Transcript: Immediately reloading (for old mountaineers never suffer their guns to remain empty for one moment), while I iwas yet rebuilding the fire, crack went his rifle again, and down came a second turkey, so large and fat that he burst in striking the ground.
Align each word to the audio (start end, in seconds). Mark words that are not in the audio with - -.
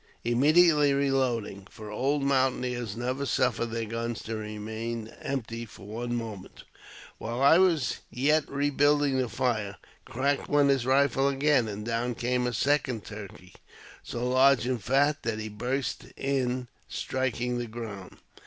Immediately 0.23 0.93
reloading 0.93 1.67
(for 1.69 1.91
old 1.91 2.23
mountaineers 2.23 2.97
never 2.97 3.23
suffer 3.23 3.67
their 3.67 3.85
guns 3.85 4.23
to 4.23 4.35
remain 4.35 5.09
empty 5.21 5.63
for 5.63 5.85
one 5.85 6.15
moment), 6.15 6.63
while 7.19 7.39
I 7.43 7.59
iwas 7.59 7.97
yet 8.09 8.49
rebuilding 8.49 9.19
the 9.19 9.29
fire, 9.29 9.75
crack 10.05 10.49
went 10.49 10.71
his 10.71 10.87
rifle 10.87 11.27
again, 11.27 11.67
and 11.67 11.85
down 11.85 12.15
came 12.15 12.47
a 12.47 12.53
second 12.53 13.05
turkey, 13.05 13.53
so 14.01 14.27
large 14.27 14.65
and 14.65 14.83
fat 14.83 15.21
that 15.21 15.37
he 15.37 15.49
burst 15.49 16.05
in 16.17 16.67
striking 16.89 17.59
the 17.59 17.67
ground. 17.67 18.17